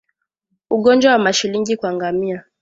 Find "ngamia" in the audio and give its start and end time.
1.93-2.43